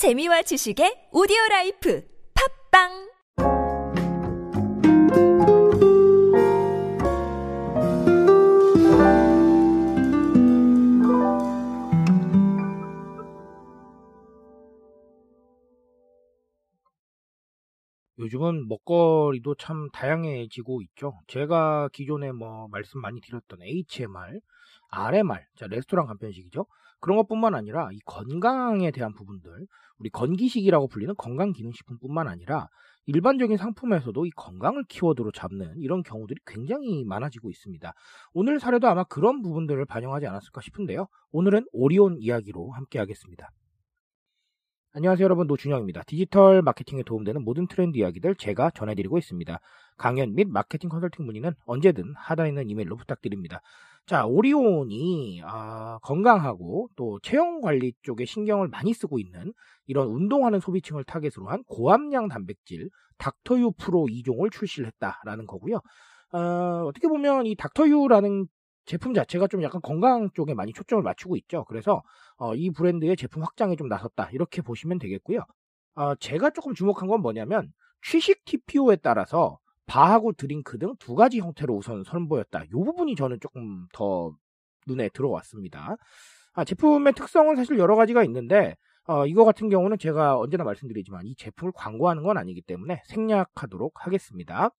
재미와 0.00 0.40
지식의 0.40 1.12
오디오 1.12 1.36
life 1.50 2.02
팟빵 2.72 2.88
요즘은 18.20 18.68
먹거리도 18.68 19.56
참 19.56 19.90
다양해지고 19.92 20.80
있죠. 20.80 21.12
제가 21.26 21.90
기존에 21.92 22.32
뭐 22.32 22.68
말씀 22.68 23.02
많이 23.02 23.20
드렸던 23.20 23.58
HMR, 23.62 24.40
RMR, 24.90 25.40
자 25.56 25.66
레스토랑 25.66 26.06
간편식이죠. 26.06 26.66
그런 27.00 27.16
것뿐만 27.16 27.54
아니라 27.54 27.90
이 27.92 27.98
건강에 28.04 28.90
대한 28.90 29.14
부분들, 29.14 29.66
우리 29.98 30.10
건기식이라고 30.10 30.88
불리는 30.88 31.14
건강기능식품뿐만 31.16 32.28
아니라 32.28 32.68
일반적인 33.06 33.56
상품에서도 33.56 34.26
이 34.26 34.30
건강을 34.30 34.84
키워드로 34.88 35.32
잡는 35.32 35.74
이런 35.78 36.02
경우들이 36.02 36.40
굉장히 36.46 37.04
많아지고 37.04 37.50
있습니다. 37.50 37.92
오늘 38.34 38.60
사례도 38.60 38.86
아마 38.88 39.04
그런 39.04 39.42
부분들을 39.42 39.84
반영하지 39.86 40.26
않았을까 40.26 40.60
싶은데요. 40.60 41.06
오늘은 41.32 41.66
오리온 41.72 42.16
이야기로 42.18 42.70
함께 42.72 42.98
하겠습니다. 42.98 43.50
안녕하세요 44.92 45.24
여러분 45.24 45.46
노준영입니다. 45.46 46.02
디지털 46.02 46.62
마케팅에 46.62 47.04
도움되는 47.04 47.44
모든 47.44 47.68
트렌드 47.68 47.96
이야기들 47.96 48.34
제가 48.34 48.70
전해드리고 48.70 49.18
있습니다. 49.18 49.60
강연 49.96 50.34
및 50.34 50.48
마케팅 50.48 50.90
컨설팅 50.90 51.26
문의는 51.26 51.54
언제든 51.64 52.14
하단에 52.16 52.48
있는 52.48 52.68
이메일로 52.68 52.96
부탁드립니다. 52.96 53.60
자 54.06 54.26
오리온이 54.26 55.40
아, 55.44 55.98
건강하고 56.02 56.88
또 56.96 57.20
체형 57.22 57.60
관리 57.60 57.92
쪽에 58.02 58.24
신경을 58.24 58.68
많이 58.68 58.92
쓰고 58.92 59.18
있는 59.20 59.52
이런 59.86 60.08
운동하는 60.08 60.58
소비층을 60.58 61.04
타겟으로 61.04 61.48
한 61.48 61.62
고함량 61.64 62.28
단백질 62.28 62.90
닥터유 63.18 63.72
프로 63.78 64.08
2종을 64.08 64.50
출시를 64.50 64.88
했다라는 64.88 65.46
거고요. 65.46 65.80
어, 66.32 66.38
어떻게 66.86 67.06
보면 67.06 67.46
이 67.46 67.54
닥터유라는 67.54 68.46
제품 68.86 69.14
자체가 69.14 69.46
좀 69.46 69.62
약간 69.62 69.80
건강 69.80 70.30
쪽에 70.34 70.54
많이 70.54 70.72
초점을 70.72 71.00
맞추고 71.04 71.36
있죠. 71.36 71.64
그래서 71.66 72.02
어, 72.36 72.56
이 72.56 72.70
브랜드의 72.70 73.16
제품 73.16 73.44
확장에 73.44 73.76
좀 73.76 73.86
나섰다 73.88 74.30
이렇게 74.32 74.62
보시면 74.62 74.98
되겠고요. 74.98 75.44
어, 75.94 76.14
제가 76.16 76.50
조금 76.50 76.74
주목한 76.74 77.08
건 77.08 77.20
뭐냐면 77.22 77.72
취식 78.02 78.44
TPO에 78.44 78.96
따라서 78.96 79.59
바하고 79.90 80.32
드링크 80.34 80.78
등 80.78 80.94
두 81.00 81.14
가지 81.16 81.40
형태로 81.40 81.74
우선 81.74 82.04
선보였다. 82.04 82.64
이 82.64 82.68
부분이 82.70 83.16
저는 83.16 83.40
조금 83.40 83.86
더 83.92 84.32
눈에 84.86 85.08
들어왔습니다. 85.10 85.96
아, 86.52 86.64
제품의 86.64 87.14
특성은 87.14 87.56
사실 87.56 87.78
여러 87.78 87.96
가지가 87.96 88.22
있는데 88.24 88.76
어, 89.06 89.26
이거 89.26 89.44
같은 89.44 89.68
경우는 89.68 89.98
제가 89.98 90.38
언제나 90.38 90.62
말씀드리지만 90.64 91.26
이 91.26 91.34
제품을 91.36 91.72
광고하는 91.74 92.22
건 92.22 92.38
아니기 92.38 92.62
때문에 92.62 93.02
생략하도록 93.06 94.06
하겠습니다. 94.06 94.70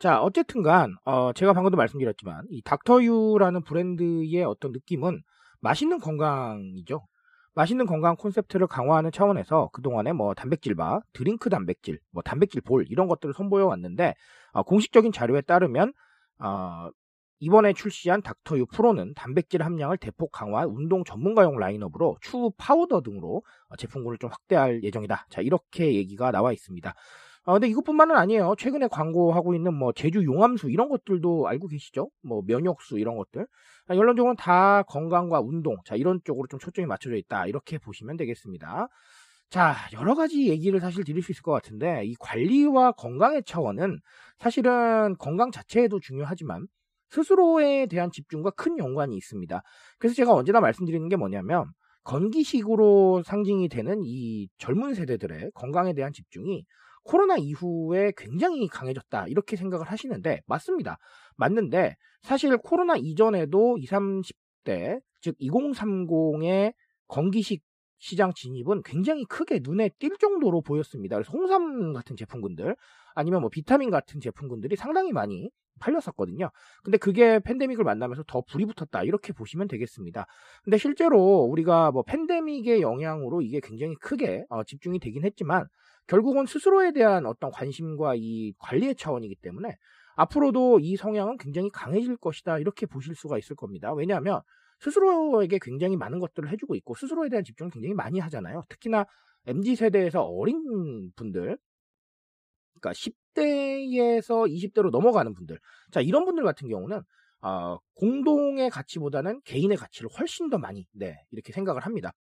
자, 0.00 0.20
어쨌든간 0.22 0.96
어, 1.04 1.32
제가 1.32 1.52
방금도 1.52 1.76
말씀드렸지만 1.76 2.46
이 2.50 2.62
닥터유라는 2.62 3.62
브랜드의 3.62 4.42
어떤 4.44 4.72
느낌은 4.72 5.22
맛있는 5.60 5.98
건강이죠. 5.98 7.06
맛있는 7.58 7.86
건강 7.86 8.14
콘셉트를 8.14 8.68
강화하는 8.68 9.10
차원에서 9.10 9.70
그동안에 9.72 10.12
뭐 10.12 10.32
단백질바, 10.32 11.00
드링크 11.12 11.50
단백질, 11.50 11.98
뭐 12.12 12.22
단백질 12.22 12.60
볼 12.60 12.86
이런 12.88 13.08
것들을 13.08 13.34
선보여 13.34 13.66
왔는데 13.66 14.14
어, 14.52 14.62
공식적인 14.62 15.10
자료에 15.10 15.40
따르면 15.40 15.92
어, 16.38 16.88
이번에 17.40 17.72
출시한 17.72 18.22
닥터유 18.22 18.66
프로는 18.66 19.12
단백질 19.14 19.64
함량을 19.64 19.96
대폭 19.96 20.30
강화한 20.30 20.68
운동 20.68 21.02
전문가용 21.02 21.58
라인업으로 21.58 22.18
추후 22.20 22.52
파우더 22.56 23.00
등으로 23.00 23.42
어, 23.68 23.76
제품군을 23.76 24.18
좀 24.18 24.30
확대할 24.30 24.84
예정이다. 24.84 25.26
자, 25.28 25.40
이렇게 25.40 25.94
얘기가 25.94 26.30
나와 26.30 26.52
있습니다. 26.52 26.94
어, 27.48 27.54
근데 27.54 27.66
이것뿐만은 27.68 28.14
아니에요. 28.14 28.56
최근에 28.58 28.88
광고하고 28.88 29.54
있는 29.54 29.72
뭐 29.72 29.90
제주 29.94 30.22
용암수 30.22 30.70
이런 30.70 30.90
것들도 30.90 31.48
알고 31.48 31.68
계시죠? 31.68 32.10
뭐 32.22 32.42
면역수 32.46 32.98
이런 32.98 33.16
것들. 33.16 33.46
아, 33.86 33.94
결론적으로는 33.94 34.36
다 34.36 34.82
건강과 34.82 35.40
운동, 35.40 35.78
자 35.86 35.96
이런 35.96 36.20
쪽으로 36.24 36.46
좀 36.48 36.60
초점이 36.60 36.84
맞춰져 36.84 37.16
있다. 37.16 37.46
이렇게 37.46 37.78
보시면 37.78 38.18
되겠습니다. 38.18 38.88
자, 39.48 39.74
여러 39.94 40.14
가지 40.14 40.50
얘기를 40.50 40.78
사실 40.78 41.04
드릴 41.04 41.22
수 41.22 41.32
있을 41.32 41.40
것 41.40 41.52
같은데, 41.52 42.02
이 42.04 42.14
관리와 42.20 42.92
건강의 42.92 43.42
차원은 43.46 44.00
사실은 44.38 45.16
건강 45.18 45.50
자체에도 45.50 46.00
중요하지만, 46.00 46.66
스스로에 47.08 47.86
대한 47.86 48.10
집중과 48.10 48.50
큰 48.50 48.76
연관이 48.78 49.16
있습니다. 49.16 49.62
그래서 49.98 50.14
제가 50.14 50.34
언제나 50.34 50.60
말씀드리는 50.60 51.08
게 51.08 51.16
뭐냐면, 51.16 51.64
건기식으로 52.04 53.22
상징이 53.24 53.70
되는 53.70 54.02
이 54.04 54.48
젊은 54.58 54.92
세대들의 54.92 55.52
건강에 55.54 55.94
대한 55.94 56.12
집중이 56.12 56.66
코로나 57.04 57.36
이후에 57.36 58.12
굉장히 58.16 58.68
강해졌다. 58.68 59.26
이렇게 59.28 59.56
생각을 59.56 59.86
하시는데, 59.90 60.40
맞습니다. 60.46 60.98
맞는데, 61.36 61.96
사실 62.22 62.56
코로나 62.58 62.96
이전에도 62.96 63.78
20, 63.78 63.90
30대, 64.68 65.00
즉 65.20 65.36
2030의 65.38 66.74
건기식 67.06 67.62
시장 68.00 68.32
진입은 68.32 68.82
굉장히 68.84 69.24
크게 69.24 69.60
눈에 69.62 69.88
띌 69.98 70.20
정도로 70.20 70.60
보였습니다. 70.62 71.16
그래서 71.16 71.32
홍삼 71.32 71.92
같은 71.92 72.14
제품군들, 72.16 72.76
아니면 73.14 73.40
뭐 73.40 73.50
비타민 73.50 73.90
같은 73.90 74.20
제품군들이 74.20 74.76
상당히 74.76 75.12
많이 75.12 75.50
팔렸었거든요. 75.80 76.50
근데 76.84 76.98
그게 76.98 77.38
팬데믹을 77.40 77.84
만나면서 77.84 78.24
더 78.26 78.42
불이 78.42 78.66
붙었다. 78.66 79.02
이렇게 79.04 79.32
보시면 79.32 79.68
되겠습니다. 79.68 80.26
근데 80.64 80.76
실제로 80.76 81.42
우리가 81.42 81.90
뭐 81.92 82.02
팬데믹의 82.02 82.82
영향으로 82.82 83.42
이게 83.42 83.60
굉장히 83.60 83.94
크게 83.96 84.44
어, 84.48 84.64
집중이 84.64 84.98
되긴 84.98 85.24
했지만 85.24 85.66
결국은 86.08 86.46
스스로에 86.46 86.92
대한 86.92 87.26
어떤 87.26 87.50
관심과 87.50 88.14
이 88.16 88.52
관리의 88.58 88.96
차원이기 88.96 89.36
때문에 89.36 89.76
앞으로도 90.16 90.80
이 90.80 90.96
성향은 90.96 91.38
굉장히 91.38 91.70
강해질 91.70 92.16
것이다. 92.16 92.58
이렇게 92.58 92.86
보실 92.86 93.14
수가 93.14 93.38
있을 93.38 93.54
겁니다. 93.54 93.92
왜냐하면 93.92 94.40
스스로에게 94.80 95.58
굉장히 95.60 95.96
많은 95.96 96.18
것들을 96.18 96.50
해주고 96.50 96.74
있고 96.76 96.94
스스로에 96.94 97.28
대한 97.28 97.44
집중을 97.44 97.70
굉장히 97.70 97.94
많이 97.94 98.18
하잖아요. 98.18 98.64
특히나 98.68 99.04
MZ 99.46 99.76
세대에서 99.76 100.22
어린 100.22 101.12
분들, 101.14 101.56
그러니까 102.80 102.92
10대에서 102.92 104.48
20대로 104.48 104.90
넘어가는 104.90 105.32
분들, 105.34 105.58
자 105.92 106.00
이런 106.00 106.24
분들 106.24 106.42
같은 106.42 106.68
경우는 106.68 107.00
어, 107.40 107.78
공동의 107.94 108.70
가치보다는 108.70 109.42
개인의 109.44 109.76
가치를 109.76 110.10
훨씬 110.18 110.50
더 110.50 110.58
많이 110.58 110.86
네 110.92 111.16
이렇게 111.30 111.52
생각을 111.52 111.82
합니다. 111.82 112.12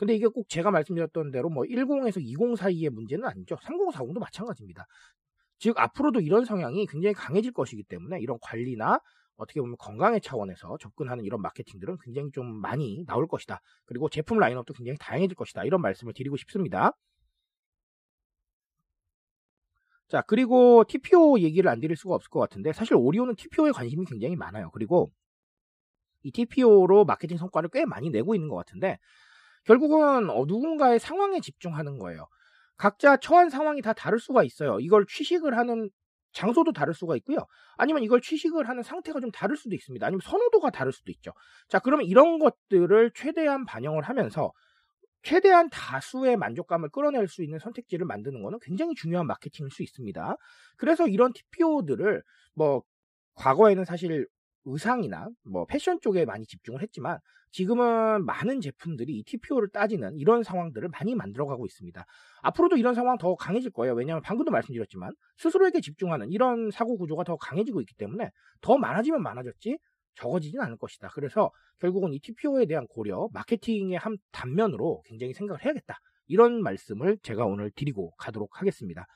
근데 0.00 0.14
이게 0.14 0.26
꼭 0.28 0.48
제가 0.48 0.70
말씀드렸던 0.70 1.30
대로 1.30 1.50
뭐 1.50 1.64
10에서 1.64 2.22
20 2.22 2.56
사이의 2.56 2.88
문제는 2.88 3.26
아니죠. 3.28 3.58
30, 3.60 3.88
40도 3.88 4.18
마찬가지입니다. 4.18 4.86
즉 5.58 5.78
앞으로도 5.78 6.20
이런 6.20 6.46
성향이 6.46 6.86
굉장히 6.86 7.12
강해질 7.12 7.52
것이기 7.52 7.82
때문에 7.82 8.18
이런 8.18 8.38
관리나 8.40 8.98
어떻게 9.36 9.60
보면 9.60 9.76
건강의 9.76 10.22
차원에서 10.22 10.78
접근하는 10.80 11.22
이런 11.26 11.42
마케팅들은 11.42 11.98
굉장히 12.02 12.30
좀 12.32 12.46
많이 12.46 13.04
나올 13.04 13.28
것이다. 13.28 13.60
그리고 13.84 14.08
제품 14.08 14.38
라인업도 14.38 14.72
굉장히 14.72 14.96
다양해질 14.98 15.36
것이다. 15.36 15.64
이런 15.64 15.82
말씀을 15.82 16.14
드리고 16.14 16.38
싶습니다. 16.38 16.92
자, 20.08 20.22
그리고 20.22 20.82
TPO 20.88 21.40
얘기를 21.40 21.68
안 21.68 21.78
드릴 21.78 21.94
수가 21.94 22.14
없을 22.14 22.30
것 22.30 22.40
같은데 22.40 22.72
사실 22.72 22.94
오리온은 22.94 23.36
TPO에 23.36 23.72
관심이 23.72 24.06
굉장히 24.06 24.34
많아요. 24.34 24.70
그리고 24.70 25.12
이 26.22 26.32
TPO로 26.32 27.04
마케팅 27.04 27.36
성과를 27.36 27.68
꽤 27.70 27.84
많이 27.84 28.08
내고 28.08 28.34
있는 28.34 28.48
것 28.48 28.56
같은데 28.56 28.98
결국은 29.64 30.30
어, 30.30 30.44
누군가의 30.46 30.98
상황에 30.98 31.40
집중하는 31.40 31.98
거예요. 31.98 32.26
각자 32.76 33.16
처한 33.18 33.50
상황이 33.50 33.82
다 33.82 33.92
다를 33.92 34.18
수가 34.18 34.42
있어요. 34.42 34.78
이걸 34.80 35.06
취식을 35.06 35.56
하는 35.56 35.90
장소도 36.32 36.72
다를 36.72 36.94
수가 36.94 37.16
있고요. 37.16 37.38
아니면 37.76 38.02
이걸 38.02 38.20
취식을 38.20 38.68
하는 38.68 38.82
상태가 38.82 39.20
좀 39.20 39.30
다를 39.30 39.56
수도 39.56 39.74
있습니다. 39.74 40.06
아니면 40.06 40.20
선호도가 40.22 40.70
다를 40.70 40.92
수도 40.92 41.10
있죠. 41.12 41.32
자, 41.68 41.78
그러면 41.78 42.06
이런 42.06 42.38
것들을 42.38 43.10
최대한 43.14 43.64
반영을 43.64 44.02
하면서 44.02 44.52
최대한 45.22 45.68
다수의 45.70 46.36
만족감을 46.36 46.88
끌어낼 46.90 47.28
수 47.28 47.42
있는 47.42 47.58
선택지를 47.58 48.06
만드는 48.06 48.42
것은 48.42 48.58
굉장히 48.62 48.94
중요한 48.94 49.26
마케팅일 49.26 49.70
수 49.70 49.82
있습니다. 49.82 50.36
그래서 50.76 51.06
이런 51.06 51.32
TPO들을 51.32 52.22
뭐 52.54 52.82
과거에는 53.34 53.84
사실 53.84 54.26
의상이나 54.64 55.28
뭐 55.44 55.64
패션 55.66 56.00
쪽에 56.00 56.24
많이 56.24 56.46
집중을 56.46 56.82
했지만 56.82 57.18
지금은 57.52 58.24
많은 58.24 58.60
제품들이 58.60 59.12
이 59.12 59.24
TPO를 59.24 59.70
따지는 59.70 60.16
이런 60.16 60.42
상황들을 60.42 60.88
많이 60.88 61.14
만들어가고 61.14 61.66
있습니다. 61.66 62.04
앞으로도 62.42 62.76
이런 62.76 62.94
상황 62.94 63.18
더 63.18 63.34
강해질 63.34 63.72
거예요. 63.72 63.94
왜냐하면 63.94 64.22
방금도 64.22 64.52
말씀드렸지만 64.52 65.12
스스로에게 65.36 65.80
집중하는 65.80 66.30
이런 66.30 66.70
사고 66.70 66.96
구조가 66.96 67.24
더 67.24 67.36
강해지고 67.36 67.80
있기 67.80 67.94
때문에 67.96 68.30
더 68.60 68.78
많아지면 68.78 69.22
많아졌지 69.22 69.78
적어지진 70.14 70.60
않을 70.60 70.76
것이다. 70.76 71.08
그래서 71.14 71.50
결국은 71.80 72.12
이 72.12 72.20
TPO에 72.20 72.66
대한 72.66 72.86
고려, 72.86 73.28
마케팅의 73.32 73.98
한 73.98 74.16
단면으로 74.32 75.02
굉장히 75.06 75.32
생각을 75.32 75.64
해야겠다. 75.64 75.98
이런 76.26 76.62
말씀을 76.62 77.18
제가 77.22 77.44
오늘 77.46 77.70
드리고 77.74 78.12
가도록 78.16 78.60
하겠습니다. 78.60 79.06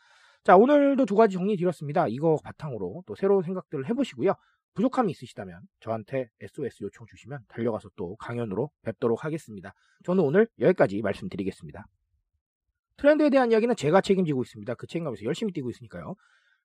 자, 0.42 0.56
오늘도 0.56 1.06
두 1.06 1.14
가지 1.14 1.34
정리 1.34 1.56
드렸습니다. 1.56 2.06
이거 2.08 2.38
바탕으로 2.42 3.04
또 3.06 3.14
새로운 3.14 3.42
생각들을 3.42 3.88
해보시고요. 3.88 4.34
부족함이 4.74 5.12
있으시다면 5.12 5.60
저한테 5.80 6.28
SOS 6.40 6.84
요청 6.84 7.06
주시면 7.06 7.44
달려가서 7.48 7.90
또 7.96 8.16
강연으로 8.16 8.70
뵙도록 8.82 9.24
하겠습니다. 9.24 9.72
저는 10.04 10.22
오늘 10.22 10.48
여기까지 10.58 11.00
말씀드리겠습니다. 11.02 11.86
트렌드에 12.96 13.30
대한 13.30 13.50
이야기는 13.50 13.74
제가 13.76 14.00
책임지고 14.00 14.42
있습니다. 14.42 14.74
그 14.74 14.86
책임감에서 14.86 15.24
열심히 15.24 15.52
뛰고 15.52 15.70
있으니까요. 15.70 16.14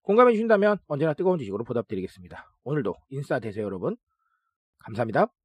공감해 0.01 0.33
주신다면 0.33 0.77
언제나 0.87 1.13
뜨거운 1.13 1.37
지식으로 1.37 1.63
보답드리겠습니다. 1.63 2.51
오늘도 2.63 2.95
인싸 3.09 3.39
되세요 3.39 3.65
여러분. 3.65 3.95
감사합니다. 4.79 5.38